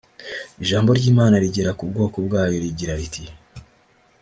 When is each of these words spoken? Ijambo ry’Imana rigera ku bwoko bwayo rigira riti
Ijambo 0.63 0.89
ry’Imana 0.99 1.35
rigera 1.43 1.71
ku 1.77 1.83
bwoko 1.89 2.17
bwayo 2.27 2.55
rigira 2.63 2.93
riti 2.99 3.23